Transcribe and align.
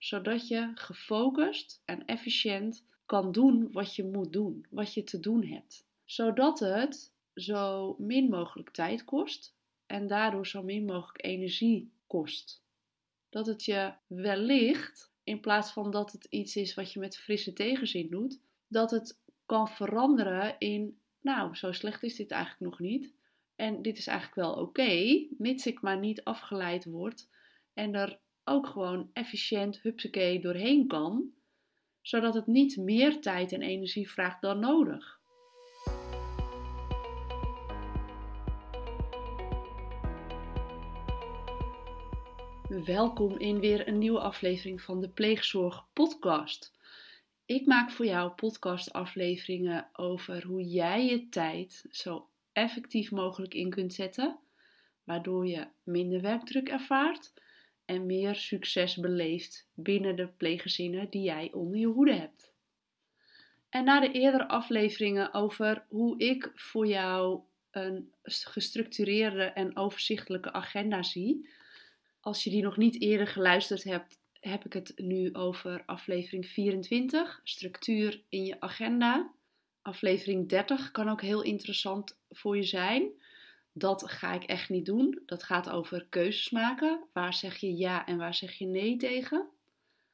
zodat 0.00 0.48
je 0.48 0.70
gefocust 0.74 1.82
en 1.84 2.04
efficiënt 2.04 2.86
kan 3.06 3.32
doen 3.32 3.72
wat 3.72 3.94
je 3.94 4.04
moet 4.04 4.32
doen, 4.32 4.66
wat 4.70 4.94
je 4.94 5.02
te 5.02 5.20
doen 5.20 5.44
hebt. 5.44 5.86
Zodat 6.04 6.58
het 6.58 7.12
zo 7.34 7.94
min 7.98 8.28
mogelijk 8.28 8.70
tijd 8.70 9.04
kost 9.04 9.54
en 9.86 10.06
daardoor 10.06 10.46
zo 10.46 10.62
min 10.62 10.84
mogelijk 10.84 11.24
energie 11.24 11.92
kost. 12.06 12.64
Dat 13.28 13.46
het 13.46 13.64
je 13.64 13.92
wellicht, 14.06 15.12
in 15.24 15.40
plaats 15.40 15.72
van 15.72 15.90
dat 15.90 16.12
het 16.12 16.24
iets 16.24 16.56
is 16.56 16.74
wat 16.74 16.92
je 16.92 16.98
met 16.98 17.18
frisse 17.18 17.52
tegenzin 17.52 18.10
doet, 18.10 18.40
dat 18.68 18.90
het 18.90 19.20
kan 19.46 19.68
veranderen 19.68 20.58
in, 20.58 20.98
nou, 21.20 21.54
zo 21.54 21.72
slecht 21.72 22.02
is 22.02 22.16
dit 22.16 22.30
eigenlijk 22.30 22.62
nog 22.70 22.78
niet. 22.80 23.14
En 23.56 23.82
dit 23.82 23.98
is 23.98 24.06
eigenlijk 24.06 24.36
wel 24.36 24.54
oké, 24.54 25.26
mits 25.38 25.66
ik 25.66 25.80
maar 25.80 25.98
niet 25.98 26.24
afgeleid 26.24 26.84
word 26.84 27.28
en 27.74 27.94
er 27.94 28.18
ook 28.44 28.66
gewoon 28.66 29.10
efficiënt 29.12 29.80
hupsakee 29.80 30.40
doorheen 30.40 30.86
kan, 30.86 31.32
zodat 32.00 32.34
het 32.34 32.46
niet 32.46 32.76
meer 32.76 33.20
tijd 33.20 33.52
en 33.52 33.62
energie 33.62 34.10
vraagt 34.10 34.40
dan 34.40 34.58
nodig. 34.58 35.18
Welkom 42.84 43.38
in 43.38 43.60
weer 43.60 43.88
een 43.88 43.98
nieuwe 43.98 44.20
aflevering 44.20 44.82
van 44.82 45.00
de 45.00 45.08
Pleegzorg 45.08 45.86
Podcast. 45.92 46.78
Ik 47.46 47.66
maak 47.66 47.90
voor 47.90 48.06
jou 48.06 48.30
podcastafleveringen 48.30 49.88
over 49.92 50.44
hoe 50.44 50.62
jij 50.62 51.06
je 51.06 51.28
tijd 51.28 51.84
zo 51.90 52.28
effectief 52.52 53.10
mogelijk 53.10 53.54
in 53.54 53.70
kunt 53.70 53.94
zetten, 53.94 54.38
waardoor 55.04 55.46
je 55.46 55.66
minder 55.82 56.20
werkdruk 56.20 56.68
ervaart 56.68 57.32
en 57.90 58.06
meer 58.06 58.34
succes 58.34 58.96
beleeft 58.96 59.68
binnen 59.74 60.16
de 60.16 60.26
pleeggezinnen 60.26 61.10
die 61.10 61.22
jij 61.22 61.50
onder 61.52 61.78
je 61.78 61.86
hoede 61.86 62.14
hebt. 62.14 62.52
En 63.68 63.84
na 63.84 64.00
de 64.00 64.12
eerdere 64.12 64.48
afleveringen 64.48 65.34
over 65.34 65.84
hoe 65.88 66.18
ik 66.18 66.52
voor 66.54 66.86
jou 66.86 67.40
een 67.70 68.12
gestructureerde 68.22 69.42
en 69.42 69.76
overzichtelijke 69.76 70.52
agenda 70.52 71.02
zie. 71.02 71.48
Als 72.20 72.44
je 72.44 72.50
die 72.50 72.62
nog 72.62 72.76
niet 72.76 73.00
eerder 73.00 73.26
geluisterd 73.26 73.84
hebt, 73.84 74.18
heb 74.40 74.64
ik 74.64 74.72
het 74.72 74.92
nu 74.96 75.34
over 75.34 75.82
aflevering 75.86 76.46
24, 76.46 77.40
structuur 77.44 78.22
in 78.28 78.44
je 78.44 78.60
agenda. 78.60 79.32
Aflevering 79.82 80.48
30 80.48 80.90
kan 80.90 81.08
ook 81.08 81.22
heel 81.22 81.42
interessant 81.42 82.18
voor 82.30 82.56
je 82.56 82.64
zijn. 82.64 83.10
Dat 83.72 84.10
ga 84.10 84.32
ik 84.32 84.42
echt 84.42 84.68
niet 84.68 84.86
doen. 84.86 85.22
Dat 85.26 85.42
gaat 85.42 85.70
over 85.70 86.06
keuzes 86.08 86.50
maken. 86.50 87.00
Waar 87.12 87.34
zeg 87.34 87.56
je 87.56 87.76
ja 87.76 88.06
en 88.06 88.16
waar 88.16 88.34
zeg 88.34 88.52
je 88.52 88.66
nee 88.66 88.96
tegen? 88.96 89.48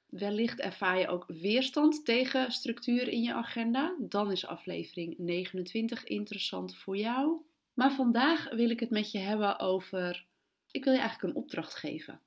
Wellicht 0.06 0.60
ervaar 0.60 0.98
je 0.98 1.08
ook 1.08 1.24
weerstand 1.26 2.04
tegen 2.04 2.52
structuur 2.52 3.08
in 3.08 3.22
je 3.22 3.34
agenda. 3.34 3.96
Dan 3.98 4.30
is 4.30 4.46
aflevering 4.46 5.18
29 5.18 6.04
interessant 6.04 6.76
voor 6.76 6.96
jou. 6.96 7.40
Maar 7.74 7.92
vandaag 7.92 8.50
wil 8.50 8.70
ik 8.70 8.80
het 8.80 8.90
met 8.90 9.10
je 9.10 9.18
hebben 9.18 9.58
over. 9.58 10.26
Ik 10.70 10.84
wil 10.84 10.92
je 10.92 10.98
eigenlijk 10.98 11.34
een 11.34 11.42
opdracht 11.42 11.74
geven. 11.74 12.20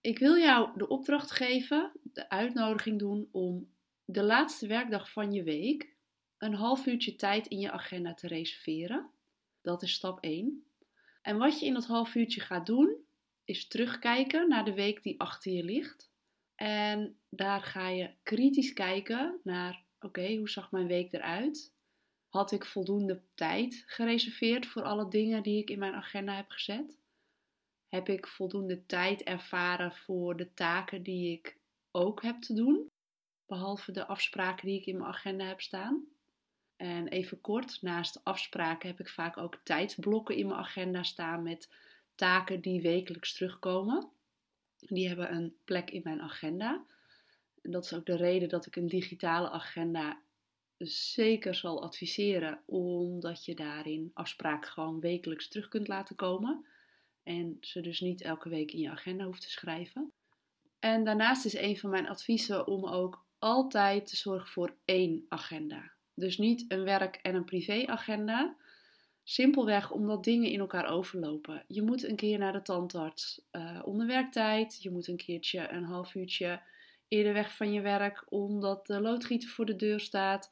Ik 0.00 0.18
wil 0.18 0.36
jou 0.36 0.78
de 0.78 0.88
opdracht 0.88 1.30
geven, 1.30 1.92
de 2.02 2.28
uitnodiging 2.28 2.98
doen 2.98 3.28
om 3.32 3.68
de 4.04 4.22
laatste 4.22 4.66
werkdag 4.66 5.12
van 5.12 5.32
je 5.32 5.42
week 5.42 5.94
een 6.38 6.54
half 6.54 6.86
uurtje 6.86 7.16
tijd 7.16 7.46
in 7.46 7.58
je 7.58 7.70
agenda 7.70 8.14
te 8.14 8.26
reserveren. 8.26 9.10
Dat 9.60 9.82
is 9.82 9.92
stap 9.92 10.20
1. 10.20 10.64
En 11.22 11.38
wat 11.38 11.60
je 11.60 11.66
in 11.66 11.74
dat 11.74 11.86
half 11.86 12.14
uurtje 12.14 12.40
gaat 12.40 12.66
doen, 12.66 13.04
is 13.44 13.68
terugkijken 13.68 14.48
naar 14.48 14.64
de 14.64 14.74
week 14.74 15.02
die 15.02 15.20
achter 15.20 15.52
je 15.52 15.64
ligt. 15.64 16.10
En 16.54 17.18
daar 17.28 17.62
ga 17.62 17.88
je 17.88 18.14
kritisch 18.22 18.72
kijken 18.72 19.40
naar: 19.42 19.84
oké, 20.00 20.36
hoe 20.36 20.48
zag 20.48 20.70
mijn 20.70 20.86
week 20.86 21.12
eruit? 21.12 21.74
Had 22.28 22.52
ik 22.52 22.64
voldoende 22.64 23.22
tijd 23.34 23.82
gereserveerd 23.86 24.66
voor 24.66 24.82
alle 24.82 25.08
dingen 25.08 25.42
die 25.42 25.58
ik 25.58 25.70
in 25.70 25.78
mijn 25.78 25.94
agenda 25.94 26.36
heb 26.36 26.50
gezet? 26.50 26.98
Heb 27.88 28.08
ik 28.08 28.26
voldoende 28.26 28.86
tijd 28.86 29.22
ervaren 29.22 29.92
voor 29.92 30.36
de 30.36 30.54
taken 30.54 31.02
die 31.02 31.32
ik 31.32 31.58
ook 31.90 32.22
heb 32.22 32.40
te 32.40 32.54
doen? 32.54 32.86
Behalve 33.46 33.92
de 33.92 34.06
afspraken 34.06 34.66
die 34.66 34.80
ik 34.80 34.86
in 34.86 34.96
mijn 34.96 35.10
agenda 35.10 35.44
heb 35.44 35.60
staan. 35.60 36.06
En 36.80 37.08
even 37.08 37.40
kort, 37.40 37.82
naast 37.82 38.24
afspraken 38.24 38.88
heb 38.88 39.00
ik 39.00 39.08
vaak 39.08 39.36
ook 39.36 39.60
tijdsblokken 39.62 40.36
in 40.36 40.46
mijn 40.46 40.58
agenda 40.58 41.02
staan 41.02 41.42
met 41.42 41.68
taken 42.14 42.60
die 42.60 42.80
wekelijks 42.80 43.34
terugkomen. 43.34 44.08
Die 44.78 45.08
hebben 45.08 45.34
een 45.34 45.56
plek 45.64 45.90
in 45.90 46.00
mijn 46.04 46.20
agenda. 46.20 46.84
En 47.62 47.70
dat 47.70 47.84
is 47.84 47.94
ook 47.94 48.06
de 48.06 48.16
reden 48.16 48.48
dat 48.48 48.66
ik 48.66 48.76
een 48.76 48.86
digitale 48.86 49.50
agenda 49.50 50.20
zeker 50.78 51.54
zal 51.54 51.82
adviseren, 51.82 52.60
omdat 52.64 53.44
je 53.44 53.54
daarin 53.54 54.10
afspraken 54.14 54.70
gewoon 54.70 55.00
wekelijks 55.00 55.48
terug 55.48 55.68
kunt 55.68 55.88
laten 55.88 56.16
komen. 56.16 56.66
En 57.22 57.56
ze 57.60 57.80
dus 57.80 58.00
niet 58.00 58.20
elke 58.20 58.48
week 58.48 58.72
in 58.72 58.80
je 58.80 58.90
agenda 58.90 59.24
hoeft 59.24 59.42
te 59.42 59.50
schrijven. 59.50 60.12
En 60.78 61.04
daarnaast 61.04 61.44
is 61.44 61.54
een 61.54 61.78
van 61.78 61.90
mijn 61.90 62.08
adviezen 62.08 62.66
om 62.66 62.86
ook 62.86 63.24
altijd 63.38 64.06
te 64.06 64.16
zorgen 64.16 64.48
voor 64.48 64.74
één 64.84 65.26
agenda. 65.28 65.98
Dus 66.14 66.38
niet 66.38 66.64
een 66.68 66.84
werk- 66.84 67.18
en 67.22 67.34
een 67.34 67.44
privéagenda. 67.44 68.56
Simpelweg 69.22 69.90
omdat 69.90 70.24
dingen 70.24 70.50
in 70.50 70.60
elkaar 70.60 70.90
overlopen. 70.90 71.64
Je 71.66 71.82
moet 71.82 72.04
een 72.04 72.16
keer 72.16 72.38
naar 72.38 72.52
de 72.52 72.62
tandarts 72.62 73.42
uh, 73.52 73.80
onder 73.84 74.06
werktijd. 74.06 74.82
Je 74.82 74.90
moet 74.90 75.08
een 75.08 75.16
keertje 75.16 75.68
een 75.68 75.84
half 75.84 76.14
uurtje 76.14 76.60
eerder 77.08 77.32
weg 77.32 77.56
van 77.56 77.72
je 77.72 77.80
werk 77.80 78.24
omdat 78.28 78.86
de 78.86 79.00
loodgieter 79.00 79.48
voor 79.48 79.66
de 79.66 79.76
deur 79.76 80.00
staat. 80.00 80.50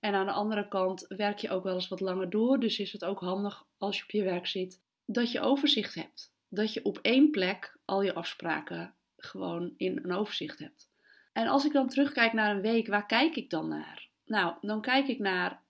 En 0.00 0.14
aan 0.14 0.26
de 0.26 0.32
andere 0.32 0.68
kant 0.68 1.04
werk 1.08 1.38
je 1.38 1.50
ook 1.50 1.64
wel 1.64 1.74
eens 1.74 1.88
wat 1.88 2.00
langer 2.00 2.30
door. 2.30 2.60
Dus 2.60 2.78
is 2.78 2.92
het 2.92 3.04
ook 3.04 3.20
handig 3.20 3.64
als 3.78 3.96
je 3.96 4.02
op 4.02 4.10
je 4.10 4.22
werk 4.22 4.46
zit 4.46 4.80
dat 5.06 5.32
je 5.32 5.40
overzicht 5.40 5.94
hebt. 5.94 6.34
Dat 6.48 6.72
je 6.72 6.84
op 6.84 6.98
één 7.02 7.30
plek 7.30 7.78
al 7.84 8.02
je 8.02 8.14
afspraken 8.14 8.94
gewoon 9.16 9.74
in 9.76 9.98
een 10.02 10.12
overzicht 10.12 10.58
hebt. 10.58 10.90
En 11.32 11.46
als 11.46 11.64
ik 11.64 11.72
dan 11.72 11.88
terugkijk 11.88 12.32
naar 12.32 12.54
een 12.54 12.62
week, 12.62 12.86
waar 12.86 13.06
kijk 13.06 13.36
ik 13.36 13.50
dan 13.50 13.68
naar? 13.68 14.05
Nou, 14.26 14.56
dan 14.60 14.80
kijk 14.80 15.08
ik 15.08 15.18
naar, 15.18 15.62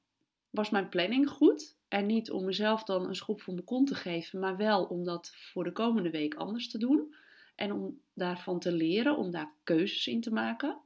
was 0.51 0.71
mijn 0.71 0.89
planning 0.89 1.29
goed? 1.29 1.77
En 1.89 2.07
niet 2.07 2.31
om 2.31 2.45
mezelf 2.45 2.85
dan 2.85 3.07
een 3.07 3.15
schop 3.15 3.41
voor 3.41 3.55
mijn 3.55 3.67
kont 3.67 3.87
te 3.87 3.95
geven, 3.95 4.39
maar 4.39 4.57
wel 4.57 4.85
om 4.85 5.05
dat 5.05 5.33
voor 5.35 5.65
de 5.65 5.73
komende 5.73 6.11
week 6.11 6.35
anders 6.35 6.71
te 6.71 6.79
doen. 6.79 7.15
En 7.55 7.73
om 7.73 8.01
daarvan 8.15 8.59
te 8.59 8.73
leren, 8.73 9.17
om 9.17 9.31
daar 9.31 9.55
keuzes 9.63 10.07
in 10.07 10.21
te 10.21 10.33
maken. 10.33 10.81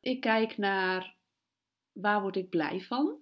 Ik 0.00 0.20
kijk 0.20 0.56
naar 0.56 1.16
waar 1.92 2.20
word 2.20 2.36
ik 2.36 2.48
blij 2.48 2.80
van? 2.80 3.18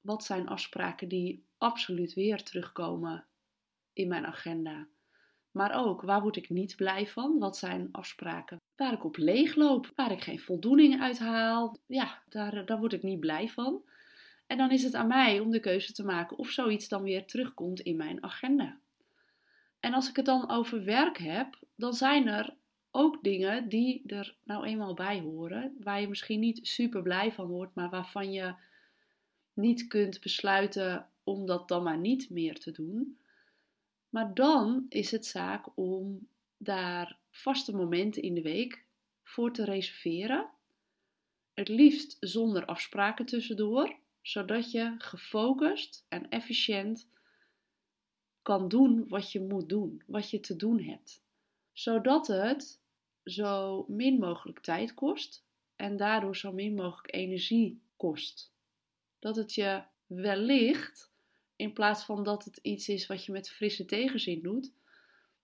Wat 0.00 0.24
zijn 0.24 0.48
afspraken 0.48 1.08
die 1.08 1.46
absoluut 1.58 2.14
weer 2.14 2.42
terugkomen 2.42 3.26
in 3.92 4.08
mijn 4.08 4.26
agenda? 4.26 4.88
Maar 5.52 5.84
ook 5.84 6.02
waar 6.02 6.22
word 6.22 6.36
ik 6.36 6.50
niet 6.50 6.76
blij 6.76 7.06
van? 7.06 7.38
Wat 7.38 7.56
zijn 7.56 7.88
afspraken 7.92 8.60
waar 8.82 8.92
ik 8.92 9.04
op 9.04 9.16
leegloop, 9.16 9.92
waar 9.94 10.12
ik 10.12 10.22
geen 10.22 10.40
voldoening 10.40 11.00
uit 11.00 11.18
haal? 11.18 11.76
Ja, 11.86 12.22
daar, 12.28 12.66
daar 12.66 12.78
word 12.78 12.92
ik 12.92 13.02
niet 13.02 13.20
blij 13.20 13.48
van. 13.48 13.82
En 14.46 14.58
dan 14.58 14.70
is 14.70 14.82
het 14.82 14.94
aan 14.94 15.06
mij 15.06 15.40
om 15.40 15.50
de 15.50 15.60
keuze 15.60 15.92
te 15.92 16.04
maken 16.04 16.38
of 16.38 16.48
zoiets 16.48 16.88
dan 16.88 17.02
weer 17.02 17.26
terugkomt 17.26 17.80
in 17.80 17.96
mijn 17.96 18.22
agenda. 18.22 18.78
En 19.80 19.94
als 19.94 20.08
ik 20.08 20.16
het 20.16 20.24
dan 20.24 20.50
over 20.50 20.84
werk 20.84 21.18
heb, 21.18 21.58
dan 21.74 21.92
zijn 21.92 22.26
er 22.26 22.54
ook 22.90 23.22
dingen 23.22 23.68
die 23.68 24.02
er 24.06 24.36
nou 24.44 24.66
eenmaal 24.66 24.94
bij 24.94 25.20
horen, 25.20 25.76
waar 25.80 26.00
je 26.00 26.08
misschien 26.08 26.40
niet 26.40 26.66
super 26.66 27.02
blij 27.02 27.32
van 27.32 27.46
wordt, 27.46 27.74
maar 27.74 27.90
waarvan 27.90 28.32
je 28.32 28.54
niet 29.52 29.86
kunt 29.86 30.20
besluiten 30.20 31.06
om 31.24 31.46
dat 31.46 31.68
dan 31.68 31.82
maar 31.82 31.98
niet 31.98 32.30
meer 32.30 32.58
te 32.58 32.70
doen. 32.70 33.18
Maar 34.12 34.34
dan 34.34 34.86
is 34.88 35.10
het 35.10 35.26
zaak 35.26 35.66
om 35.74 36.28
daar 36.56 37.18
vaste 37.30 37.76
momenten 37.76 38.22
in 38.22 38.34
de 38.34 38.42
week 38.42 38.84
voor 39.22 39.52
te 39.52 39.64
reserveren. 39.64 40.50
Het 41.54 41.68
liefst 41.68 42.16
zonder 42.20 42.64
afspraken 42.64 43.26
tussendoor, 43.26 43.96
zodat 44.22 44.70
je 44.70 44.94
gefocust 44.98 46.06
en 46.08 46.28
efficiënt 46.28 47.08
kan 48.42 48.68
doen 48.68 49.08
wat 49.08 49.32
je 49.32 49.40
moet 49.40 49.68
doen, 49.68 50.02
wat 50.06 50.30
je 50.30 50.40
te 50.40 50.56
doen 50.56 50.80
hebt. 50.80 51.22
Zodat 51.72 52.26
het 52.26 52.80
zo 53.24 53.84
min 53.88 54.18
mogelijk 54.18 54.60
tijd 54.60 54.94
kost 54.94 55.44
en 55.76 55.96
daardoor 55.96 56.36
zo 56.36 56.52
min 56.52 56.74
mogelijk 56.74 57.14
energie 57.14 57.82
kost. 57.96 58.52
Dat 59.18 59.36
het 59.36 59.54
je 59.54 59.82
wellicht 60.06 61.11
in 61.62 61.72
plaats 61.72 62.04
van 62.04 62.22
dat 62.22 62.44
het 62.44 62.58
iets 62.62 62.88
is 62.88 63.06
wat 63.06 63.24
je 63.24 63.32
met 63.32 63.50
frisse 63.50 63.84
tegenzin 63.84 64.42
doet, 64.42 64.72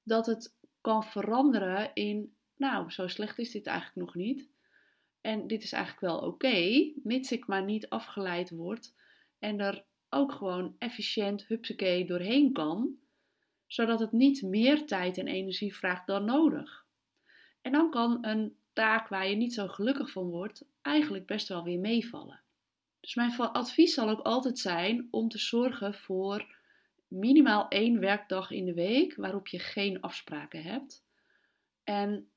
dat 0.02 0.26
het 0.26 0.56
kan 0.80 1.04
veranderen 1.04 1.90
in, 1.94 2.34
nou, 2.56 2.90
zo 2.90 3.06
slecht 3.06 3.38
is 3.38 3.50
dit 3.50 3.66
eigenlijk 3.66 4.06
nog 4.06 4.14
niet. 4.14 4.48
En 5.20 5.46
dit 5.46 5.62
is 5.62 5.72
eigenlijk 5.72 6.12
wel 6.12 6.18
oké, 6.18 6.90
mits 7.02 7.32
ik 7.32 7.46
maar 7.46 7.64
niet 7.64 7.88
afgeleid 7.88 8.50
word 8.50 8.94
en 9.38 9.60
er 9.60 9.84
ook 10.08 10.32
gewoon 10.32 10.74
efficiënt 10.78 11.46
hupsakee 11.46 12.06
doorheen 12.06 12.52
kan, 12.52 12.96
zodat 13.66 14.00
het 14.00 14.12
niet 14.12 14.42
meer 14.42 14.86
tijd 14.86 15.18
en 15.18 15.26
energie 15.26 15.76
vraagt 15.76 16.06
dan 16.06 16.24
nodig. 16.24 16.86
En 17.60 17.72
dan 17.72 17.90
kan 17.90 18.18
een 18.26 18.56
taak 18.72 19.08
waar 19.08 19.28
je 19.28 19.36
niet 19.36 19.54
zo 19.54 19.68
gelukkig 19.68 20.10
van 20.10 20.28
wordt, 20.30 20.64
eigenlijk 20.82 21.26
best 21.26 21.48
wel 21.48 21.64
weer 21.64 21.78
meevallen. 21.78 22.42
Dus 23.00 23.14
mijn 23.14 23.36
advies 23.36 23.94
zal 23.94 24.08
ook 24.08 24.20
altijd 24.20 24.58
zijn 24.58 25.08
om 25.10 25.28
te 25.28 25.38
zorgen 25.38 25.94
voor 25.94 26.56
minimaal 27.08 27.68
één 27.68 28.00
werkdag 28.00 28.50
in 28.50 28.64
de 28.64 28.74
week 28.74 29.16
waarop 29.16 29.48
je 29.48 29.58
geen 29.58 30.00
afspraken 30.00 30.62
hebt. 30.62 31.04
En 31.84 32.30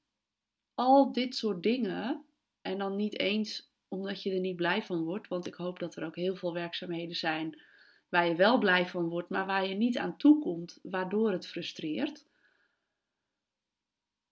al 0.75 1.11
dit 1.11 1.35
soort 1.35 1.63
dingen, 1.63 2.25
en 2.61 2.77
dan 2.77 2.95
niet 2.95 3.19
eens 3.19 3.69
omdat 3.87 4.23
je 4.23 4.33
er 4.33 4.39
niet 4.39 4.55
blij 4.55 4.83
van 4.83 5.03
wordt, 5.03 5.27
want 5.27 5.47
ik 5.47 5.53
hoop 5.53 5.79
dat 5.79 5.95
er 5.95 6.05
ook 6.05 6.15
heel 6.15 6.35
veel 6.35 6.53
werkzaamheden 6.53 7.15
zijn 7.15 7.61
waar 8.09 8.27
je 8.27 8.35
wel 8.35 8.57
blij 8.57 8.87
van 8.87 9.09
wordt, 9.09 9.29
maar 9.29 9.45
waar 9.45 9.67
je 9.67 9.75
niet 9.75 9.97
aan 9.97 10.17
toe 10.17 10.39
komt, 10.39 10.79
waardoor 10.83 11.31
het 11.31 11.47
frustreert. 11.47 12.25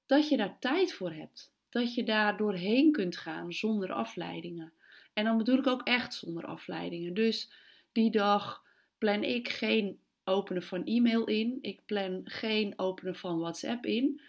Dat 0.05 0.29
je 0.29 0.37
daar 0.37 0.59
tijd 0.59 0.93
voor 0.93 1.11
hebt. 1.11 1.53
Dat 1.69 1.93
je 1.93 2.03
daar 2.03 2.37
doorheen 2.37 2.91
kunt 2.91 3.17
gaan 3.17 3.53
zonder 3.53 3.91
afleidingen. 3.93 4.73
En 5.13 5.23
dan 5.23 5.37
bedoel 5.37 5.57
ik 5.57 5.67
ook 5.67 5.83
echt 5.83 6.13
zonder 6.13 6.45
afleidingen. 6.45 7.13
Dus 7.13 7.51
die 7.91 8.11
dag 8.11 8.63
plan 8.97 9.23
ik 9.23 9.49
geen 9.49 9.99
openen 10.23 10.63
van 10.63 10.85
e-mail 10.85 11.25
in. 11.25 11.57
Ik 11.61 11.85
plan 11.85 12.21
geen 12.23 12.73
openen 12.75 13.15
van 13.15 13.39
WhatsApp 13.39 13.85
in. 13.85 14.21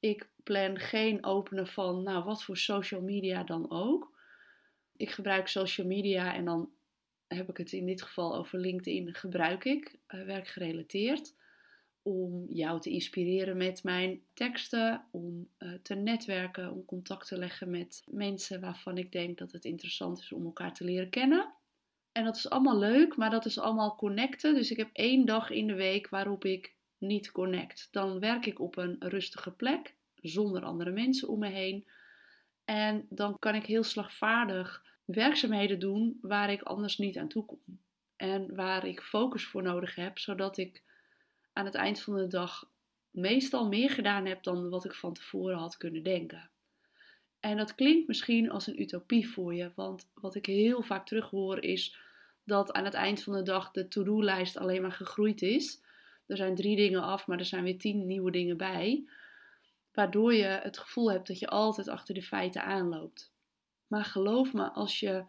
Ik 0.00 0.28
plan 0.42 0.78
geen 0.78 1.24
openen 1.24 1.66
van, 1.66 2.02
nou, 2.02 2.24
wat 2.24 2.44
voor 2.44 2.56
social 2.56 3.00
media 3.00 3.42
dan 3.44 3.70
ook. 3.70 4.18
Ik 4.96 5.10
gebruik 5.10 5.48
social 5.48 5.86
media 5.86 6.34
en 6.34 6.44
dan 6.44 6.70
heb 7.26 7.48
ik 7.48 7.56
het 7.56 7.72
in 7.72 7.86
dit 7.86 8.02
geval 8.02 8.36
over 8.36 8.58
LinkedIn, 8.58 9.14
gebruik 9.14 9.64
ik 9.64 9.98
uh, 10.08 10.24
werkgerelateerd. 10.24 11.34
Om 12.02 12.46
jou 12.48 12.80
te 12.80 12.90
inspireren 12.90 13.56
met 13.56 13.82
mijn 13.82 14.20
teksten, 14.34 15.04
om 15.10 15.48
uh, 15.58 15.72
te 15.82 15.94
netwerken, 15.94 16.72
om 16.72 16.84
contact 16.84 17.28
te 17.28 17.38
leggen 17.38 17.70
met 17.70 18.04
mensen 18.10 18.60
waarvan 18.60 18.98
ik 18.98 19.12
denk 19.12 19.38
dat 19.38 19.52
het 19.52 19.64
interessant 19.64 20.18
is 20.18 20.32
om 20.32 20.44
elkaar 20.44 20.74
te 20.74 20.84
leren 20.84 21.10
kennen. 21.10 21.52
En 22.12 22.24
dat 22.24 22.36
is 22.36 22.50
allemaal 22.50 22.78
leuk, 22.78 23.16
maar 23.16 23.30
dat 23.30 23.44
is 23.44 23.58
allemaal 23.58 23.96
connecten. 23.96 24.54
Dus 24.54 24.70
ik 24.70 24.76
heb 24.76 24.90
één 24.92 25.26
dag 25.26 25.50
in 25.50 25.66
de 25.66 25.74
week 25.74 26.08
waarop 26.08 26.44
ik 26.44 26.74
niet 26.98 27.32
connect. 27.32 27.88
Dan 27.90 28.18
werk 28.18 28.46
ik 28.46 28.60
op 28.60 28.76
een 28.76 28.96
rustige 28.98 29.50
plek, 29.50 29.94
zonder 30.14 30.62
andere 30.62 30.90
mensen 30.90 31.28
om 31.28 31.38
me 31.38 31.48
heen. 31.48 31.86
En 32.64 33.06
dan 33.08 33.38
kan 33.38 33.54
ik 33.54 33.66
heel 33.66 33.82
slagvaardig 33.82 34.84
werkzaamheden 35.04 35.78
doen 35.78 36.18
waar 36.20 36.50
ik 36.50 36.62
anders 36.62 36.98
niet 36.98 37.18
aan 37.18 37.28
toe 37.28 37.44
kom. 37.44 37.80
En 38.16 38.54
waar 38.54 38.86
ik 38.86 39.00
focus 39.00 39.46
voor 39.46 39.62
nodig 39.62 39.94
heb, 39.94 40.18
zodat 40.18 40.56
ik 40.56 40.82
aan 41.58 41.64
het 41.64 41.74
eind 41.74 42.00
van 42.00 42.16
de 42.16 42.26
dag 42.26 42.70
meestal 43.10 43.68
meer 43.68 43.90
gedaan 43.90 44.26
heb 44.26 44.42
dan 44.42 44.68
wat 44.68 44.84
ik 44.84 44.94
van 44.94 45.12
tevoren 45.12 45.58
had 45.58 45.76
kunnen 45.76 46.02
denken. 46.02 46.50
En 47.40 47.56
dat 47.56 47.74
klinkt 47.74 48.08
misschien 48.08 48.50
als 48.50 48.66
een 48.66 48.80
utopie 48.80 49.28
voor 49.28 49.54
je, 49.54 49.72
want 49.74 50.10
wat 50.14 50.34
ik 50.34 50.46
heel 50.46 50.82
vaak 50.82 51.06
terughoor 51.06 51.62
is 51.62 51.98
dat 52.44 52.72
aan 52.72 52.84
het 52.84 52.94
eind 52.94 53.22
van 53.22 53.32
de 53.32 53.42
dag 53.42 53.70
de 53.70 53.88
to-do-lijst 53.88 54.56
alleen 54.56 54.82
maar 54.82 54.92
gegroeid 54.92 55.42
is. 55.42 55.82
Er 56.26 56.36
zijn 56.36 56.54
drie 56.54 56.76
dingen 56.76 57.02
af, 57.02 57.26
maar 57.26 57.38
er 57.38 57.44
zijn 57.44 57.64
weer 57.64 57.78
tien 57.78 58.06
nieuwe 58.06 58.30
dingen 58.30 58.56
bij. 58.56 59.08
Waardoor 59.92 60.34
je 60.34 60.44
het 60.44 60.78
gevoel 60.78 61.10
hebt 61.10 61.26
dat 61.26 61.38
je 61.38 61.48
altijd 61.48 61.88
achter 61.88 62.14
de 62.14 62.22
feiten 62.22 62.64
aanloopt. 62.64 63.32
Maar 63.86 64.04
geloof 64.04 64.52
me, 64.52 64.70
als 64.72 65.00
je 65.00 65.24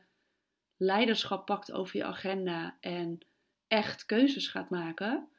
leiderschap 0.78 1.46
pakt 1.46 1.72
over 1.72 1.98
je 1.98 2.04
agenda 2.04 2.78
en 2.80 3.20
echt 3.68 4.06
keuzes 4.06 4.48
gaat 4.48 4.70
maken. 4.70 5.30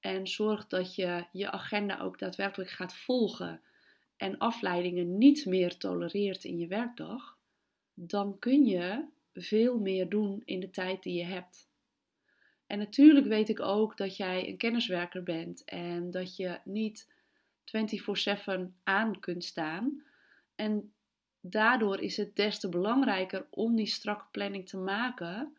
En 0.00 0.26
zorgt 0.26 0.70
dat 0.70 0.94
je 0.94 1.24
je 1.32 1.50
agenda 1.50 2.00
ook 2.00 2.18
daadwerkelijk 2.18 2.70
gaat 2.70 2.94
volgen. 2.94 3.60
En 4.16 4.38
afleidingen 4.38 5.18
niet 5.18 5.46
meer 5.46 5.76
tolereert 5.76 6.44
in 6.44 6.58
je 6.58 6.66
werkdag. 6.66 7.38
Dan 7.94 8.38
kun 8.38 8.64
je 8.64 9.04
veel 9.32 9.78
meer 9.78 10.08
doen 10.08 10.42
in 10.44 10.60
de 10.60 10.70
tijd 10.70 11.02
die 11.02 11.14
je 11.14 11.24
hebt. 11.24 11.68
En 12.66 12.78
natuurlijk 12.78 13.26
weet 13.26 13.48
ik 13.48 13.60
ook 13.60 13.96
dat 13.96 14.16
jij 14.16 14.48
een 14.48 14.56
kenniswerker 14.56 15.22
bent 15.22 15.64
en 15.64 16.10
dat 16.10 16.36
je 16.36 16.58
niet 16.64 17.08
24/7 17.64 18.74
aan 18.82 19.20
kunt 19.20 19.44
staan. 19.44 20.02
En 20.54 20.92
daardoor 21.40 22.00
is 22.00 22.16
het 22.16 22.36
des 22.36 22.60
te 22.60 22.68
belangrijker 22.68 23.46
om 23.50 23.76
die 23.76 23.86
strakke 23.86 24.24
planning 24.30 24.68
te 24.68 24.76
maken, 24.76 25.56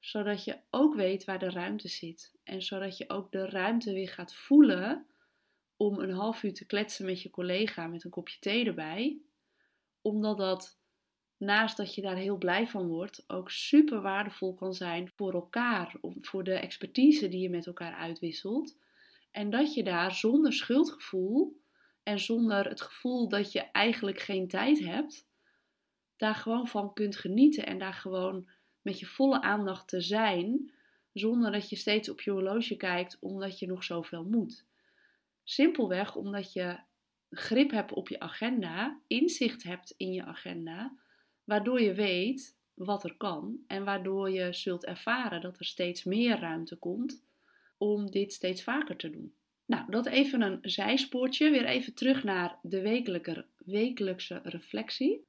zodat 0.00 0.44
je 0.44 0.58
ook 0.70 0.94
weet 0.94 1.24
waar 1.24 1.38
de 1.38 1.50
ruimte 1.50 1.88
zit. 1.88 2.34
En 2.44 2.62
zodat 2.62 2.96
je 2.96 3.08
ook 3.08 3.32
de 3.32 3.48
ruimte 3.48 3.92
weer 3.92 4.08
gaat 4.08 4.34
voelen 4.34 5.06
om 5.76 5.98
een 5.98 6.12
half 6.12 6.42
uur 6.42 6.54
te 6.54 6.66
kletsen 6.66 7.04
met 7.04 7.22
je 7.22 7.30
collega 7.30 7.86
met 7.86 8.04
een 8.04 8.10
kopje 8.10 8.38
thee 8.38 8.66
erbij. 8.66 9.20
Omdat 10.02 10.38
dat, 10.38 10.78
naast 11.36 11.76
dat 11.76 11.94
je 11.94 12.02
daar 12.02 12.16
heel 12.16 12.36
blij 12.36 12.66
van 12.66 12.86
wordt, 12.86 13.24
ook 13.26 13.50
super 13.50 14.00
waardevol 14.00 14.54
kan 14.54 14.74
zijn 14.74 15.08
voor 15.08 15.32
elkaar, 15.32 15.94
voor 16.20 16.44
de 16.44 16.54
expertise 16.54 17.28
die 17.28 17.40
je 17.40 17.50
met 17.50 17.66
elkaar 17.66 17.94
uitwisselt. 17.94 18.78
En 19.30 19.50
dat 19.50 19.74
je 19.74 19.82
daar 19.82 20.12
zonder 20.12 20.52
schuldgevoel 20.52 21.60
en 22.02 22.18
zonder 22.18 22.68
het 22.68 22.80
gevoel 22.80 23.28
dat 23.28 23.52
je 23.52 23.60
eigenlijk 23.60 24.20
geen 24.20 24.48
tijd 24.48 24.78
hebt, 24.78 25.28
daar 26.16 26.34
gewoon 26.34 26.66
van 26.66 26.92
kunt 26.92 27.16
genieten 27.16 27.66
en 27.66 27.78
daar 27.78 27.94
gewoon 27.94 28.48
met 28.90 28.98
je 28.98 29.06
volle 29.06 29.42
aandacht 29.42 29.88
te 29.88 30.00
zijn, 30.00 30.72
zonder 31.12 31.52
dat 31.52 31.68
je 31.68 31.76
steeds 31.76 32.08
op 32.08 32.20
je 32.20 32.30
horloge 32.30 32.76
kijkt 32.76 33.16
omdat 33.20 33.58
je 33.58 33.66
nog 33.66 33.84
zoveel 33.84 34.24
moet. 34.24 34.66
Simpelweg 35.44 36.16
omdat 36.16 36.52
je 36.52 36.78
grip 37.30 37.70
hebt 37.70 37.92
op 37.92 38.08
je 38.08 38.20
agenda, 38.20 39.00
inzicht 39.06 39.62
hebt 39.62 39.94
in 39.96 40.12
je 40.12 40.24
agenda, 40.24 40.96
waardoor 41.44 41.80
je 41.80 41.94
weet 41.94 42.58
wat 42.74 43.04
er 43.04 43.16
kan 43.16 43.58
en 43.66 43.84
waardoor 43.84 44.30
je 44.30 44.52
zult 44.52 44.84
ervaren 44.84 45.40
dat 45.40 45.58
er 45.58 45.64
steeds 45.64 46.04
meer 46.04 46.38
ruimte 46.38 46.76
komt 46.76 47.24
om 47.78 48.10
dit 48.10 48.32
steeds 48.32 48.62
vaker 48.62 48.96
te 48.96 49.10
doen. 49.10 49.34
Nou, 49.66 49.90
dat 49.90 50.06
even 50.06 50.40
een 50.40 50.58
zijspoortje. 50.62 51.50
Weer 51.50 51.64
even 51.64 51.94
terug 51.94 52.24
naar 52.24 52.58
de 52.62 52.80
wekelijke, 52.80 53.46
wekelijkse 53.56 54.40
reflectie. 54.42 55.26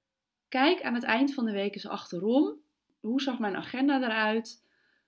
Kijk 0.47 0.81
aan 0.81 0.93
het 0.93 1.03
eind 1.03 1.33
van 1.33 1.45
de 1.45 1.51
week 1.51 1.73
eens 1.73 1.87
achterom. 1.87 2.59
Hoe 3.01 3.21
zag 3.21 3.39
mijn 3.39 3.55
agenda 3.55 4.01
eruit? 4.01 4.63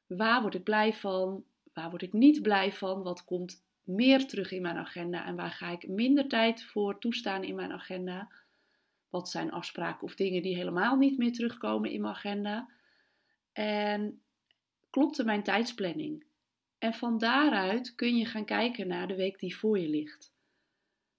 Waar 0.08 0.42
word 0.42 0.54
ik 0.54 0.64
blij 0.64 0.94
van? 0.94 1.44
Waar 1.74 1.90
word 1.90 2.02
ik 2.02 2.14
niet 2.14 2.42
blij 2.42 2.72
van? 2.74 3.04
Wat 3.04 3.26
komt 3.26 3.66
meer 3.84 4.28
terug 4.28 4.52
in 4.52 4.62
mijn 4.62 4.78
agenda? 4.78 5.26
En 5.26 5.36
waar 5.36 5.52
ga 5.52 5.70
ik 5.70 5.88
minder 5.88 6.28
tijd 6.28 6.64
voor 6.64 7.00
toestaan 7.00 7.44
in 7.44 7.56
mijn 7.56 7.72
agenda? 7.72 8.32
Wat 9.10 9.30
zijn 9.30 9.52
afspraken 9.52 10.04
of 10.04 10.16
dingen 10.16 10.42
die 10.42 10.56
helemaal 10.56 10.96
niet 10.96 11.18
meer 11.18 11.32
terugkomen 11.32 11.92
in 11.92 12.02
mijn 12.02 12.14
agenda? 12.14 12.70
En 13.52 14.22
klopte 14.90 15.24
mijn 15.24 15.44
tijdsplanning? 15.44 16.24
En 16.78 16.94
van 16.94 17.18
daaruit 17.18 17.96
kun 17.96 18.18
je 18.18 18.26
gaan 18.26 18.46
kijken 18.46 18.88
naar 18.88 19.08
de 19.08 19.16
week 19.16 19.40
die 19.40 19.56
voor 19.56 19.80
je 19.80 19.88
ligt. 19.88 20.34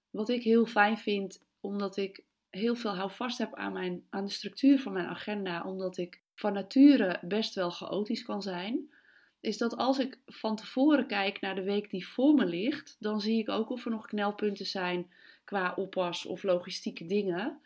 Wat 0.09 0.29
ik 0.29 0.43
heel 0.43 0.65
fijn 0.65 0.97
vind, 0.97 1.45
omdat 1.59 1.97
ik 1.97 2.23
heel 2.49 2.75
veel 2.75 2.95
houvast 2.95 3.37
heb 3.37 3.55
aan, 3.55 3.73
mijn, 3.73 4.05
aan 4.09 4.25
de 4.25 4.31
structuur 4.31 4.79
van 4.79 4.93
mijn 4.93 5.07
agenda, 5.07 5.63
omdat 5.63 5.97
ik 5.97 6.23
van 6.35 6.53
nature 6.53 7.19
best 7.21 7.55
wel 7.55 7.69
chaotisch 7.69 8.23
kan 8.23 8.41
zijn, 8.41 8.89
is 9.39 9.57
dat 9.57 9.77
als 9.77 9.99
ik 9.99 10.19
van 10.25 10.55
tevoren 10.55 11.07
kijk 11.07 11.41
naar 11.41 11.55
de 11.55 11.63
week 11.63 11.89
die 11.89 12.07
voor 12.07 12.33
me 12.33 12.45
ligt, 12.45 12.95
dan 12.99 13.21
zie 13.21 13.39
ik 13.39 13.49
ook 13.49 13.69
of 13.69 13.85
er 13.85 13.91
nog 13.91 14.07
knelpunten 14.07 14.65
zijn 14.65 15.11
qua 15.43 15.73
oppas 15.75 16.25
of 16.25 16.43
logistieke 16.43 17.05
dingen, 17.05 17.59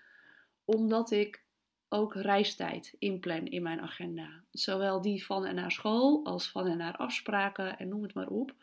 omdat 0.66 1.12
ik 1.12 1.44
ook 1.90 2.16
reistijd 2.16 2.96
inplan 3.00 3.46
in 3.46 3.62
mijn 3.62 3.82
agenda. 3.82 4.44
Zowel 4.52 5.02
die 5.02 5.26
van 5.26 5.46
en 5.46 5.56
naar 5.56 5.72
school 5.72 6.26
als 6.26 6.50
van 6.50 6.68
en 6.68 6.78
naar 6.78 6.96
afspraken 6.98 7.78
en 7.78 7.88
noem 7.88 8.04
het 8.04 8.14
maar 8.14 8.28
op. 8.28 8.54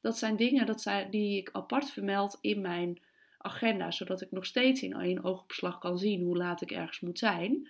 Dat 0.00 0.18
zijn 0.18 0.36
dingen 0.36 0.66
dat 0.66 0.80
zijn, 0.80 1.10
die 1.10 1.36
ik 1.36 1.48
apart 1.52 1.90
vermeld 1.90 2.38
in 2.40 2.60
mijn 2.60 3.00
agenda, 3.38 3.90
zodat 3.90 4.20
ik 4.20 4.30
nog 4.30 4.46
steeds 4.46 4.82
in 4.82 4.92
één 4.92 5.24
oogopslag 5.24 5.78
kan 5.78 5.98
zien 5.98 6.22
hoe 6.22 6.36
laat 6.36 6.60
ik 6.60 6.70
ergens 6.70 7.00
moet 7.00 7.18
zijn. 7.18 7.68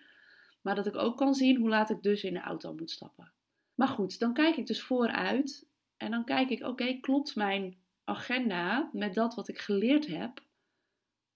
Maar 0.66 0.75
dat 0.75 0.87
ik 0.87 0.96
ook 0.96 1.16
kan 1.16 1.35
zien 1.35 1.56
hoe 1.56 1.68
laat 1.68 1.90
ik 1.90 2.02
dus 2.02 2.25
in 2.25 2.35
de 2.35 2.40
auto 2.40 2.75
moet 2.75 2.90
stappen. 2.90 3.32
Maar 3.75 3.88
goed, 3.88 4.18
dan 4.18 4.35
kijk 4.35 4.56
ik 4.56 4.66
dus 4.66 4.82
vooruit 4.82 5.66
en 5.96 6.11
dan 6.11 6.25
kijk 6.25 6.50
ik, 6.50 6.62
oké, 6.62 7.00
klopt 7.00 7.37
mijn 7.37 7.76
agenda 8.04 8.90
met 8.92 9.14
dat 9.14 9.35
wat 9.35 9.49
ik 9.49 9.58
geleerd 9.58 10.06
heb 10.06 10.42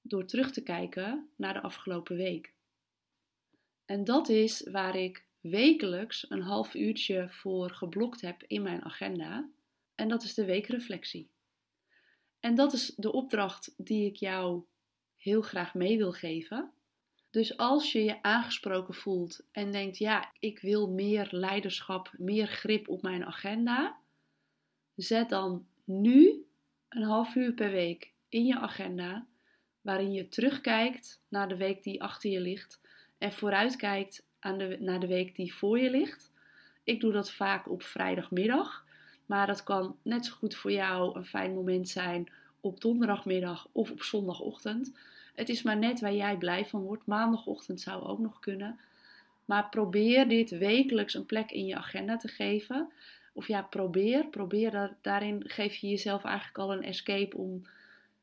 door 0.02 0.24
terug 0.24 0.50
te 0.50 0.62
kijken 0.62 1.28
naar 1.36 1.52
de 1.52 1.60
afgelopen 1.60 2.16
week. 2.16 2.54
En 3.84 4.04
dat 4.04 4.28
is 4.28 4.68
waar 4.70 4.96
ik 4.96 5.26
wekelijks 5.40 6.30
een 6.30 6.42
half 6.42 6.74
uurtje 6.74 7.28
voor 7.30 7.70
geblokt 7.70 8.20
heb 8.20 8.42
in 8.46 8.62
mijn 8.62 8.84
agenda. 8.84 9.48
En 9.94 10.08
dat 10.08 10.22
is 10.22 10.34
de 10.34 10.44
weekreflectie. 10.44 11.30
En 12.40 12.54
dat 12.54 12.72
is 12.72 12.94
de 12.96 13.12
opdracht 13.12 13.74
die 13.76 14.06
ik 14.06 14.16
jou 14.16 14.62
heel 15.16 15.42
graag 15.42 15.74
mee 15.74 15.96
wil 15.96 16.12
geven. 16.12 16.72
Dus 17.30 17.56
als 17.56 17.92
je 17.92 18.04
je 18.04 18.22
aangesproken 18.22 18.94
voelt 18.94 19.46
en 19.52 19.72
denkt: 19.72 19.98
ja, 19.98 20.32
ik 20.38 20.60
wil 20.60 20.90
meer 20.90 21.28
leiderschap, 21.30 22.12
meer 22.16 22.46
grip 22.46 22.88
op 22.88 23.02
mijn 23.02 23.24
agenda, 23.24 23.96
zet 24.94 25.28
dan 25.28 25.66
nu 25.84 26.44
een 26.88 27.02
half 27.02 27.34
uur 27.34 27.52
per 27.52 27.70
week 27.70 28.12
in 28.28 28.46
je 28.46 28.58
agenda 28.58 29.26
waarin 29.80 30.12
je 30.12 30.28
terugkijkt 30.28 31.22
naar 31.28 31.48
de 31.48 31.56
week 31.56 31.82
die 31.82 32.02
achter 32.02 32.30
je 32.30 32.40
ligt 32.40 32.80
en 33.18 33.32
vooruitkijkt 33.32 34.26
aan 34.38 34.58
de, 34.58 34.76
naar 34.80 35.00
de 35.00 35.06
week 35.06 35.36
die 35.36 35.54
voor 35.54 35.78
je 35.78 35.90
ligt. 35.90 36.32
Ik 36.84 37.00
doe 37.00 37.12
dat 37.12 37.32
vaak 37.32 37.70
op 37.70 37.82
vrijdagmiddag, 37.82 38.84
maar 39.26 39.46
dat 39.46 39.62
kan 39.62 39.96
net 40.02 40.26
zo 40.26 40.32
goed 40.32 40.54
voor 40.54 40.72
jou 40.72 41.16
een 41.16 41.24
fijn 41.24 41.54
moment 41.54 41.88
zijn 41.88 42.32
op 42.60 42.80
donderdagmiddag 42.80 43.68
of 43.72 43.90
op 43.90 44.02
zondagochtend. 44.02 44.92
Het 45.40 45.48
is 45.48 45.62
maar 45.62 45.78
net 45.78 46.00
waar 46.00 46.14
jij 46.14 46.36
blij 46.36 46.66
van 46.66 46.82
wordt. 46.82 47.06
Maandagochtend 47.06 47.80
zou 47.80 48.02
ook 48.02 48.18
nog 48.18 48.40
kunnen. 48.40 48.80
Maar 49.44 49.68
probeer 49.68 50.28
dit 50.28 50.50
wekelijks 50.50 51.14
een 51.14 51.26
plek 51.26 51.50
in 51.50 51.66
je 51.66 51.76
agenda 51.76 52.16
te 52.16 52.28
geven. 52.28 52.92
Of 53.32 53.48
ja, 53.48 53.62
probeer. 53.62 54.26
Probeer 54.26 54.96
daarin 55.00 55.42
geef 55.46 55.74
je 55.74 55.88
jezelf 55.88 56.24
eigenlijk 56.24 56.58
al 56.58 56.72
een 56.72 56.82
escape 56.82 57.36
om 57.36 57.66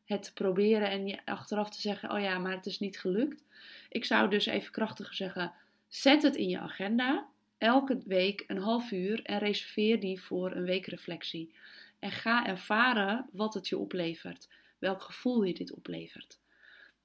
het 0.06 0.24
te 0.24 0.34
proberen 0.34 0.90
en 0.90 1.08
je 1.08 1.20
achteraf 1.26 1.70
te 1.70 1.82
zeggen: 1.82 2.12
Oh 2.12 2.20
ja, 2.20 2.38
maar 2.38 2.52
het 2.52 2.66
is 2.66 2.80
niet 2.80 3.00
gelukt. 3.00 3.44
Ik 3.90 4.06
zou 4.06 4.30
dus 4.30 4.46
even 4.46 4.72
krachtiger 4.72 5.16
zeggen: 5.16 5.54
zet 5.88 6.22
het 6.22 6.36
in 6.36 6.50
je 6.50 6.60
agenda. 6.60 7.28
Elke 7.58 7.98
week 8.06 8.44
een 8.48 8.62
half 8.62 8.92
uur 8.92 9.24
en 9.24 9.40
reserveer 9.40 10.00
die 10.00 10.22
voor 10.22 10.52
een 10.52 10.66
weekreflectie. 10.66 11.54
En 12.00 12.12
ga 12.12 12.48
ervaren 12.48 13.30
wat 13.32 13.54
het 13.54 13.68
je 13.68 13.78
oplevert. 13.78 14.50
Welk 14.80 15.02
gevoel 15.02 15.44
je 15.44 15.54
dit 15.54 15.74
oplevert. 15.74 16.40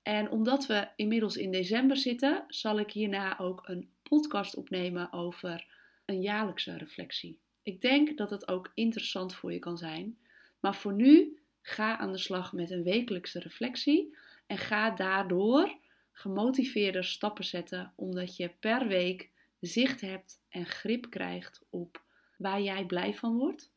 En 0.02 0.30
omdat 0.30 0.66
we 0.66 0.88
inmiddels 0.96 1.36
in 1.36 1.50
december 1.50 1.96
zitten, 1.96 2.44
zal 2.48 2.78
ik 2.78 2.92
hierna 2.92 3.38
ook 3.38 3.68
een 3.68 3.90
podcast 4.02 4.54
opnemen 4.54 5.12
over 5.12 5.66
een 6.04 6.20
jaarlijkse 6.20 6.76
reflectie. 6.76 7.38
Ik 7.62 7.80
denk 7.80 8.16
dat 8.16 8.30
het 8.30 8.48
ook 8.48 8.70
interessant 8.74 9.34
voor 9.34 9.52
je 9.52 9.58
kan 9.58 9.78
zijn. 9.78 10.18
Maar 10.60 10.74
voor 10.74 10.92
nu 10.92 11.38
ga 11.60 11.98
aan 11.98 12.12
de 12.12 12.18
slag 12.18 12.52
met 12.52 12.70
een 12.70 12.82
wekelijkse 12.82 13.38
reflectie 13.38 14.16
en 14.46 14.58
ga 14.58 14.90
daardoor 14.90 15.78
gemotiveerder 16.12 17.04
stappen 17.04 17.44
zetten, 17.44 17.92
omdat 17.96 18.36
je 18.36 18.48
per 18.48 18.86
week 18.86 19.30
zicht 19.60 20.00
hebt 20.00 20.42
en 20.48 20.66
grip 20.66 21.10
krijgt 21.10 21.64
op 21.70 22.02
waar 22.36 22.60
jij 22.60 22.86
blij 22.86 23.14
van 23.14 23.36
wordt, 23.36 23.72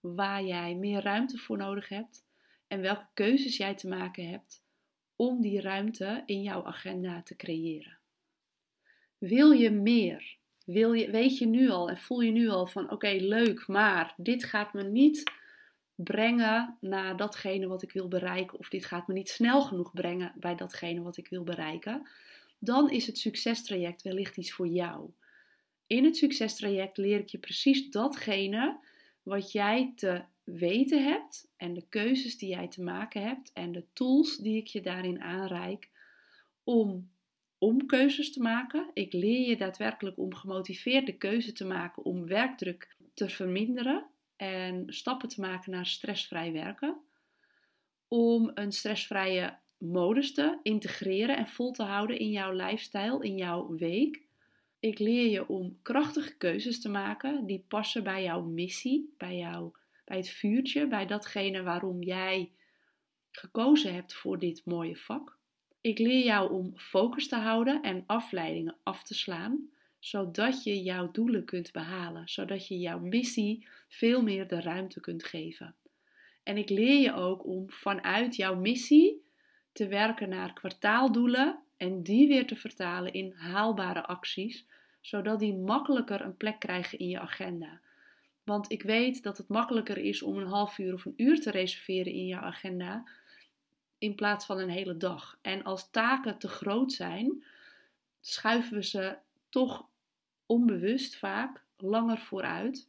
waar 0.00 0.44
jij 0.44 0.74
meer 0.74 1.02
ruimte 1.02 1.38
voor 1.38 1.56
nodig 1.56 1.88
hebt 1.88 2.24
en 2.66 2.80
welke 2.80 3.06
keuzes 3.14 3.56
jij 3.56 3.74
te 3.74 3.88
maken 3.88 4.28
hebt 4.28 4.66
om 5.18 5.40
die 5.40 5.60
ruimte 5.60 6.22
in 6.26 6.42
jouw 6.42 6.64
agenda 6.64 7.22
te 7.22 7.36
creëren. 7.36 7.98
Wil 9.18 9.50
je 9.50 9.70
meer? 9.70 10.36
Wil 10.64 10.92
je, 10.92 11.10
weet 11.10 11.38
je 11.38 11.46
nu 11.46 11.70
al 11.70 11.88
en 11.88 11.98
voel 11.98 12.20
je 12.20 12.30
nu 12.30 12.48
al 12.48 12.66
van 12.66 12.90
oké, 12.90 13.10
leuk, 13.10 13.66
maar 13.66 14.14
dit 14.16 14.44
gaat 14.44 14.72
me 14.72 14.82
niet 14.82 15.22
brengen 15.94 16.76
naar 16.80 17.16
datgene 17.16 17.66
wat 17.66 17.82
ik 17.82 17.92
wil 17.92 18.08
bereiken, 18.08 18.58
of 18.58 18.68
dit 18.68 18.84
gaat 18.84 19.06
me 19.08 19.14
niet 19.14 19.28
snel 19.28 19.62
genoeg 19.62 19.92
brengen 19.92 20.32
bij 20.36 20.54
datgene 20.54 21.02
wat 21.02 21.16
ik 21.16 21.28
wil 21.28 21.44
bereiken, 21.44 22.08
dan 22.58 22.90
is 22.90 23.06
het 23.06 23.18
succestraject 23.18 24.02
wellicht 24.02 24.36
iets 24.36 24.52
voor 24.52 24.68
jou. 24.68 25.10
In 25.86 26.04
het 26.04 26.16
succestraject 26.16 26.96
leer 26.96 27.18
ik 27.18 27.28
je 27.28 27.38
precies 27.38 27.90
datgene 27.90 28.78
wat 29.22 29.52
jij 29.52 29.92
te 29.96 30.22
weten 30.54 31.04
hebt 31.04 31.48
en 31.56 31.74
de 31.74 31.84
keuzes 31.88 32.38
die 32.38 32.48
jij 32.48 32.68
te 32.68 32.82
maken 32.82 33.22
hebt 33.22 33.52
en 33.52 33.72
de 33.72 33.84
tools 33.92 34.36
die 34.36 34.56
ik 34.56 34.66
je 34.66 34.80
daarin 34.80 35.20
aanreik 35.20 35.88
om, 36.64 37.10
om 37.58 37.86
keuzes 37.86 38.32
te 38.32 38.40
maken. 38.40 38.90
Ik 38.94 39.12
leer 39.12 39.48
je 39.48 39.56
daadwerkelijk 39.56 40.18
om 40.18 40.34
gemotiveerd 40.34 41.06
de 41.06 41.16
keuze 41.16 41.52
te 41.52 41.64
maken 41.64 42.04
om 42.04 42.26
werkdruk 42.26 42.96
te 43.14 43.28
verminderen 43.28 44.06
en 44.36 44.84
stappen 44.86 45.28
te 45.28 45.40
maken 45.40 45.70
naar 45.70 45.86
stressvrij 45.86 46.52
werken. 46.52 46.96
Om 48.08 48.50
een 48.54 48.72
stressvrije 48.72 49.56
modus 49.78 50.34
te 50.34 50.58
integreren 50.62 51.36
en 51.36 51.48
vol 51.48 51.72
te 51.72 51.82
houden 51.82 52.18
in 52.18 52.30
jouw 52.30 52.52
lifestyle, 52.52 53.24
in 53.24 53.36
jouw 53.36 53.76
week. 53.76 54.22
Ik 54.80 54.98
leer 54.98 55.30
je 55.30 55.48
om 55.48 55.78
krachtige 55.82 56.36
keuzes 56.36 56.80
te 56.80 56.88
maken 56.88 57.46
die 57.46 57.64
passen 57.68 58.04
bij 58.04 58.22
jouw 58.22 58.42
missie, 58.42 59.14
bij, 59.16 59.36
jou, 59.36 59.72
bij 60.08 60.16
het 60.16 60.28
vuurtje, 60.28 60.86
bij 60.86 61.06
datgene 61.06 61.62
waarom 61.62 62.02
jij 62.02 62.52
gekozen 63.30 63.94
hebt 63.94 64.14
voor 64.14 64.38
dit 64.38 64.62
mooie 64.64 64.96
vak. 64.96 65.38
Ik 65.80 65.98
leer 65.98 66.24
jou 66.24 66.52
om 66.52 66.78
focus 66.78 67.28
te 67.28 67.36
houden 67.36 67.82
en 67.82 68.04
afleidingen 68.06 68.76
af 68.82 69.02
te 69.02 69.14
slaan 69.14 69.68
zodat 69.98 70.64
je 70.64 70.82
jouw 70.82 71.10
doelen 71.10 71.44
kunt 71.44 71.72
behalen, 71.72 72.28
zodat 72.28 72.68
je 72.68 72.78
jouw 72.78 72.98
missie 72.98 73.68
veel 73.88 74.22
meer 74.22 74.48
de 74.48 74.60
ruimte 74.60 75.00
kunt 75.00 75.24
geven. 75.24 75.74
En 76.42 76.56
ik 76.56 76.68
leer 76.68 77.00
je 77.00 77.14
ook 77.14 77.46
om 77.46 77.70
vanuit 77.70 78.36
jouw 78.36 78.54
missie 78.54 79.26
te 79.72 79.88
werken 79.88 80.28
naar 80.28 80.52
kwartaaldoelen 80.52 81.62
en 81.76 82.02
die 82.02 82.28
weer 82.28 82.46
te 82.46 82.56
vertalen 82.56 83.12
in 83.12 83.32
haalbare 83.32 84.06
acties, 84.06 84.66
zodat 85.00 85.38
die 85.38 85.54
makkelijker 85.54 86.20
een 86.20 86.36
plek 86.36 86.58
krijgen 86.58 86.98
in 86.98 87.08
je 87.08 87.20
agenda. 87.20 87.80
Want 88.48 88.72
ik 88.72 88.82
weet 88.82 89.22
dat 89.22 89.38
het 89.38 89.48
makkelijker 89.48 89.98
is 89.98 90.22
om 90.22 90.38
een 90.38 90.46
half 90.46 90.78
uur 90.78 90.94
of 90.94 91.04
een 91.04 91.14
uur 91.16 91.40
te 91.40 91.50
reserveren 91.50 92.12
in 92.12 92.26
jouw 92.26 92.40
agenda 92.40 93.08
in 93.98 94.14
plaats 94.14 94.46
van 94.46 94.58
een 94.58 94.70
hele 94.70 94.96
dag. 94.96 95.38
En 95.42 95.62
als 95.62 95.90
taken 95.90 96.38
te 96.38 96.48
groot 96.48 96.92
zijn, 96.92 97.44
schuiven 98.20 98.74
we 98.76 98.84
ze 98.84 99.16
toch 99.48 99.86
onbewust 100.46 101.16
vaak 101.16 101.64
langer 101.76 102.18
vooruit, 102.18 102.88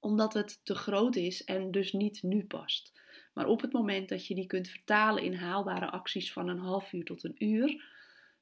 omdat 0.00 0.34
het 0.34 0.60
te 0.64 0.74
groot 0.74 1.16
is 1.16 1.44
en 1.44 1.70
dus 1.70 1.92
niet 1.92 2.22
nu 2.22 2.44
past. 2.44 2.92
Maar 3.34 3.46
op 3.46 3.60
het 3.60 3.72
moment 3.72 4.08
dat 4.08 4.26
je 4.26 4.34
die 4.34 4.46
kunt 4.46 4.68
vertalen 4.68 5.22
in 5.22 5.34
haalbare 5.34 5.90
acties 5.90 6.32
van 6.32 6.48
een 6.48 6.58
half 6.58 6.92
uur 6.92 7.04
tot 7.04 7.24
een 7.24 7.44
uur, 7.44 7.84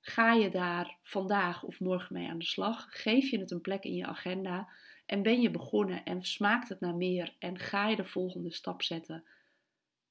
ga 0.05 0.33
je 0.33 0.51
daar 0.51 0.99
vandaag 1.03 1.63
of 1.63 1.81
morgen 1.81 2.15
mee 2.15 2.29
aan 2.29 2.39
de 2.39 2.45
slag. 2.45 2.87
Geef 2.89 3.31
je 3.31 3.39
het 3.39 3.51
een 3.51 3.61
plek 3.61 3.85
in 3.85 3.95
je 3.95 4.07
agenda 4.07 4.69
en 5.07 5.23
ben 5.23 5.41
je 5.41 5.51
begonnen 5.51 6.05
en 6.05 6.23
smaakt 6.23 6.69
het 6.69 6.81
naar 6.81 6.95
meer 6.95 7.35
en 7.39 7.59
ga 7.59 7.89
je 7.89 7.97
de 7.97 8.05
volgende 8.05 8.53
stap 8.53 8.83
zetten. 8.83 9.25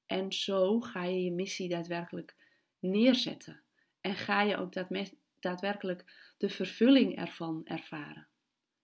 En 0.06 0.32
zo 0.32 0.80
ga 0.80 1.04
je 1.04 1.24
je 1.24 1.32
missie 1.32 1.68
daadwerkelijk 1.68 2.36
neerzetten. 2.78 3.62
En 4.00 4.14
ga 4.14 4.42
je 4.42 4.56
ook 4.56 4.72
daadwerkelijk 5.40 6.32
de 6.38 6.48
vervulling 6.48 7.16
ervan 7.16 7.60
ervaren. 7.64 8.28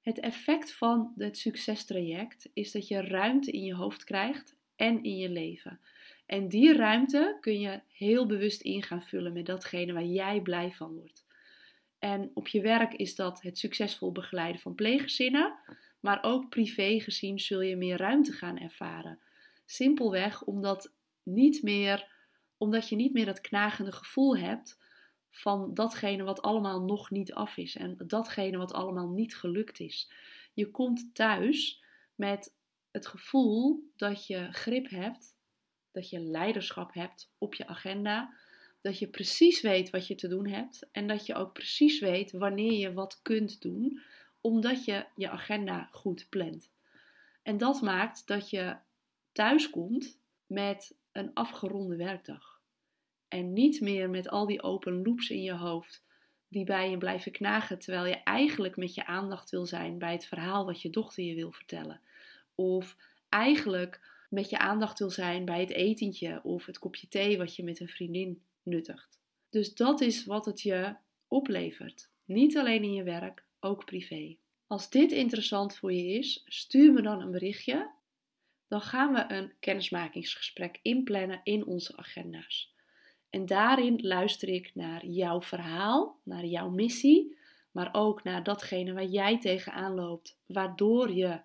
Het 0.01 0.21
effect 0.21 0.73
van 0.73 1.13
het 1.17 1.39
succestraject 1.39 2.51
is 2.53 2.73
dat 2.73 2.89
je 2.89 3.01
ruimte 3.01 3.51
in 3.51 3.63
je 3.63 3.75
hoofd 3.75 4.05
krijgt 4.05 4.57
en 4.77 5.03
in 5.03 5.17
je 5.17 5.29
leven. 5.29 5.81
En 6.29 6.49
die 6.49 6.73
ruimte 6.73 7.37
kun 7.41 7.61
je 7.61 7.81
heel 7.93 8.27
bewust 8.27 8.61
in 8.61 8.83
gaan 8.83 9.03
vullen 9.03 9.33
met 9.33 9.47
datgene 9.47 9.93
waar 9.93 10.05
jij 10.05 10.41
blij 10.41 10.73
van 10.73 10.95
wordt. 10.95 11.27
En 11.99 12.31
op 12.35 12.49
je 12.49 12.61
werk 12.61 12.95
is 12.95 13.15
dat 13.15 13.43
het 13.43 13.59
succesvol 13.59 14.13
begeleiden 14.13 14.61
van 14.61 14.75
pleeggezinnen, 14.75 15.59
maar 16.01 16.23
ook 16.23 16.49
privé 16.49 17.01
gezien 17.01 17.39
zul 17.39 17.61
je 17.61 17.77
meer 17.77 17.97
ruimte 17.97 18.33
gaan 18.33 18.59
ervaren. 18.59 19.19
Simpelweg 19.65 20.45
omdat, 20.45 20.95
niet 21.23 21.63
meer, 21.63 22.13
omdat 22.57 22.89
je 22.89 22.97
niet 22.97 23.13
meer 23.13 23.27
dat 23.27 23.41
knagende 23.41 23.93
gevoel 23.93 24.37
hebt 24.37 24.79
van 25.31 25.75
datgene 25.75 26.23
wat 26.23 26.43
allemaal 26.43 26.81
nog 26.81 27.11
niet 27.11 27.33
af 27.33 27.57
is 27.57 27.77
en 27.77 27.95
datgene 28.07 28.57
wat 28.57 28.73
allemaal 28.73 29.09
niet 29.09 29.37
gelukt 29.37 29.81
is. 29.81 30.13
Je 30.55 30.71
komt 30.71 31.15
thuis 31.15 31.85
met 32.15 32.57
het 32.91 33.07
gevoel 33.07 33.91
dat 33.97 34.27
je 34.27 34.49
grip 34.53 34.91
hebt, 34.91 35.37
dat 35.99 36.11
je 36.11 36.21
leiderschap 36.21 36.95
hebt 36.95 37.31
op 37.39 37.55
je 37.55 37.67
agenda, 37.67 38.35
dat 38.81 38.99
je 38.99 39.09
precies 39.09 39.61
weet 39.61 39.91
wat 39.91 40.07
je 40.07 40.15
te 40.15 40.29
doen 40.29 40.47
hebt 40.47 40.89
en 40.93 41.07
dat 41.07 41.27
je 41.27 41.35
ook 41.35 41.53
precies 41.53 42.01
weet 42.01 42.33
wanneer 42.33 42.73
je 42.73 42.93
wat 42.93 43.23
kunt 43.23 43.61
doen, 43.61 44.01
omdat 44.41 44.85
je 44.85 45.07
je 45.17 45.31
agenda 45.31 45.89
goed 45.93 46.27
plant. 46.29 46.71
En 47.43 47.59
dat 47.59 47.81
maakt 47.81 48.27
dat 48.27 48.51
je 48.51 48.77
thuis 49.33 49.71
komt 49.71 50.21
met 50.47 50.97
een 51.13 51.35
afgeronde 51.35 51.97
werkdag. 51.97 52.61
En 53.29 53.53
niet 53.53 53.81
meer 53.81 54.11
met 54.11 54.29
al 54.29 54.47
die 54.47 54.63
open 54.63 55.03
loops 55.03 55.31
in 55.31 55.43
je 55.43 55.55
hoofd 55.55 56.05
die 56.49 56.65
bij 56.65 56.91
je 56.91 56.99
blijven 56.99 57.33
knagen 57.33 57.79
terwijl 57.79 58.07
je 58.07 58.23
eigenlijk 58.23 58.77
met 58.77 58.95
je 58.95 59.07
aandacht 59.07 59.51
wil 59.51 59.67
zijn 59.67 59.99
bij 59.99 60.13
het 60.13 60.27
verhaal 60.27 60.65
wat 60.65 60.83
je 60.83 60.91
dochter 60.91 61.25
je 61.25 61.35
wil 61.35 61.53
vertellen. 61.53 62.01
Of 62.55 62.97
eigenlijk 63.29 64.01
met 64.29 64.51
je 64.51 64.59
aandacht 64.59 64.99
wil 64.99 65.11
zijn 65.11 65.45
bij 65.45 65.61
het 65.61 65.71
etentje 65.71 66.41
of 66.43 66.67
het 66.67 66.79
kopje 66.79 67.09
thee 67.09 67.39
wat 67.39 67.57
je 67.57 67.65
met 67.65 67.81
een 67.81 67.89
vriendin 67.89 68.43
nuttigt. 68.63 69.21
Dus 69.51 69.75
dat 69.75 70.01
is 70.01 70.25
wat 70.25 70.45
het 70.45 70.61
je 70.61 70.97
oplevert. 71.29 72.11
Niet 72.25 72.57
alleen 72.57 72.83
in 72.83 72.93
je 72.93 73.03
werk, 73.03 73.45
ook 73.61 73.85
privé. 73.85 74.37
Als 74.67 74.91
dit 74.91 75.13
interessant 75.13 75.77
voor 75.77 75.93
je 75.93 76.07
is, 76.07 76.43
stuur 76.45 76.93
me 76.93 77.03
dan 77.03 77.21
een 77.21 77.31
berichtje. 77.31 77.91
Dan 78.69 78.81
gaan 78.81 79.13
we 79.13 79.35
een 79.35 79.53
kennismakingsgesprek 79.61 80.79
inplannen 80.83 81.41
in 81.43 81.67
onze 81.67 81.97
agenda's. 81.97 82.75
En 83.31 83.47
daarin 83.47 83.99
luister 84.03 84.49
ik 84.49 84.75
naar 84.75 85.07
jouw 85.07 85.43
verhaal, 85.43 86.21
naar 86.25 86.45
jouw 86.45 86.71
missie, 86.71 87.37
maar 87.71 87.89
ook 87.93 88.23
naar 88.23 88.43
datgene 88.43 88.93
waar 88.93 89.05
jij 89.05 89.41
tegenaan 89.41 89.95
loopt, 89.95 90.39
waardoor 90.47 91.13
je 91.13 91.41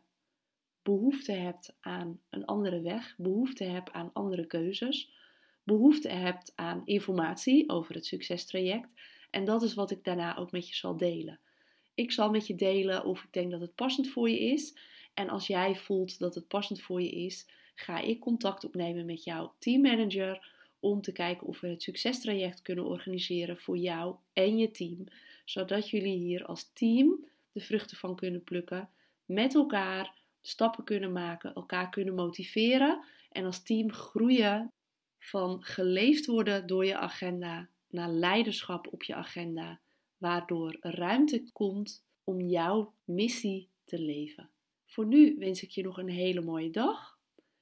behoefte 0.84 1.32
hebt 1.32 1.76
aan 1.80 2.20
een 2.30 2.46
andere 2.46 2.82
weg, 2.82 3.16
behoefte 3.18 3.64
hebt 3.64 3.92
aan 3.92 4.10
andere 4.14 4.46
keuzes, 4.46 5.12
behoefte 5.64 6.10
hebt 6.10 6.54
aan 6.56 6.82
informatie 6.86 7.70
over 7.70 7.96
het 7.96 8.06
succestraject. 8.06 8.90
En 9.30 9.46
dat 9.46 9.64
is 9.64 9.74
wat 9.74 9.92
ik 9.92 10.04
daarna 10.04 10.38
ook 10.38 10.52
met 10.52 10.70
je 10.70 10.76
zal 10.76 10.98
delen. 10.98 11.40
Ik 11.94 12.12
zal 12.12 12.30
met 12.30 12.48
je 12.48 12.56
delen 12.56 13.06
of 13.06 13.24
ik 13.24 13.34
denk 13.34 13.52
dat 13.52 13.62
het 13.62 13.76
passend 13.76 14.08
voor 14.08 14.30
je 14.30 14.40
is. 14.40 14.78
En 15.14 15.30
als 15.30 15.48
jij 15.48 15.76
voelt 15.76 16.20
dat 16.20 16.36
het 16.36 16.48
passend 16.48 16.82
voor 16.82 17.02
je 17.02 17.12
is, 17.12 17.48
ga 17.76 18.00
ik 18.00 18.20
contact 18.20 18.64
opnemen 18.64 19.06
met 19.06 19.24
jouw 19.24 19.54
teammanager 19.60 20.52
om 20.80 21.02
te 21.02 21.12
kijken 21.12 21.48
of 21.48 21.60
we 21.60 21.68
het 21.68 21.84
succestraject 21.84 22.62
kunnen 22.62 22.86
organiseren 22.86 23.58
voor 23.58 23.78
jou 23.78 24.16
en 24.34 24.58
je 24.58 24.72
team, 24.72 25.04
zodat 25.46 25.90
jullie 25.90 26.18
hier 26.18 26.46
als 26.46 26.72
team 26.74 27.26
de 27.52 27.60
vruchten 27.60 27.98
van 27.98 28.16
kunnen 28.16 28.44
plukken, 28.44 28.90
met 29.26 29.56
elkaar 29.56 30.22
stappen 30.46 30.84
kunnen 30.84 31.12
maken, 31.12 31.54
elkaar 31.54 31.90
kunnen 31.90 32.16
motiveren 32.16 33.04
en 33.32 33.46
als 33.46 33.64
team 33.64 33.92
groeien 33.92 34.72
van 35.20 35.64
geleefd 35.64 36.26
worden 36.26 36.68
door 36.68 36.86
je 36.86 36.98
agenda 36.98 37.70
naar 37.90 38.10
leiderschap 38.10 38.94
op 38.94 39.04
je 39.04 39.16
agenda, 39.16 39.80
waardoor 40.18 40.78
ruimte 40.80 41.44
komt 41.52 42.06
om 42.24 42.42
jouw 42.42 42.94
missie 43.04 43.70
te 43.86 44.00
leven. 44.00 44.50
Voor 44.86 45.06
nu 45.06 45.36
wens 45.40 45.64
ik 45.64 45.70
je 45.70 45.84
nog 45.84 45.98
een 45.98 46.10
hele 46.10 46.42
mooie 46.42 46.70
dag. 46.70 47.18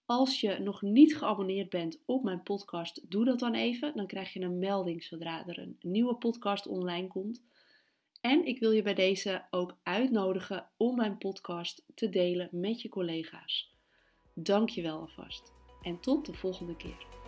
Als 0.05 0.41
je 0.41 0.59
nog 0.59 0.81
niet 0.81 1.17
geabonneerd 1.17 1.69
bent 1.69 2.01
op 2.05 2.23
mijn 2.23 2.43
podcast, 2.43 3.11
doe 3.11 3.25
dat 3.25 3.39
dan 3.39 3.53
even. 3.53 3.95
Dan 3.95 4.07
krijg 4.07 4.33
je 4.33 4.41
een 4.41 4.59
melding 4.59 5.03
zodra 5.03 5.47
er 5.47 5.59
een 5.59 5.77
nieuwe 5.79 6.15
podcast 6.15 6.67
online 6.67 7.07
komt. 7.07 7.43
En 8.21 8.45
ik 8.45 8.59
wil 8.59 8.71
je 8.71 8.81
bij 8.81 8.93
deze 8.93 9.45
ook 9.49 9.77
uitnodigen 9.83 10.69
om 10.77 10.95
mijn 10.95 11.17
podcast 11.17 11.85
te 11.95 12.09
delen 12.09 12.49
met 12.51 12.81
je 12.81 12.89
collega's. 12.89 13.75
Dank 14.33 14.69
je 14.69 14.81
wel 14.81 14.99
alvast 14.99 15.53
en 15.81 15.99
tot 15.99 16.25
de 16.25 16.33
volgende 16.33 16.75
keer. 16.75 17.20